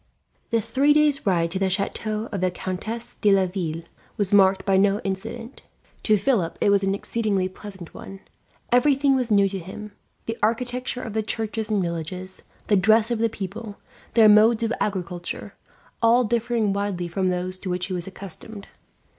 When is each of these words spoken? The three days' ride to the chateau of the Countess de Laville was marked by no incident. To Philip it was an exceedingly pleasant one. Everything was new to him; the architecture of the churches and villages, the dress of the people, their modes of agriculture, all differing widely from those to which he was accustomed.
The 0.49 0.61
three 0.61 0.93
days' 0.93 1.27
ride 1.27 1.51
to 1.51 1.59
the 1.59 1.69
chateau 1.69 2.27
of 2.31 2.41
the 2.41 2.49
Countess 2.49 3.13
de 3.13 3.31
Laville 3.31 3.83
was 4.17 4.33
marked 4.33 4.65
by 4.65 4.75
no 4.75 4.99
incident. 5.01 5.61
To 6.01 6.17
Philip 6.17 6.57
it 6.59 6.71
was 6.71 6.81
an 6.83 6.95
exceedingly 6.95 7.47
pleasant 7.47 7.93
one. 7.93 8.19
Everything 8.71 9.15
was 9.15 9.29
new 9.29 9.47
to 9.47 9.59
him; 9.59 9.91
the 10.25 10.39
architecture 10.41 11.03
of 11.03 11.13
the 11.13 11.21
churches 11.21 11.69
and 11.69 11.83
villages, 11.83 12.41
the 12.65 12.75
dress 12.75 13.11
of 13.11 13.19
the 13.19 13.29
people, 13.29 13.77
their 14.15 14.27
modes 14.27 14.63
of 14.63 14.73
agriculture, 14.79 15.53
all 16.01 16.23
differing 16.23 16.73
widely 16.73 17.07
from 17.07 17.29
those 17.29 17.59
to 17.59 17.69
which 17.69 17.85
he 17.85 17.93
was 17.93 18.07
accustomed. 18.07 18.65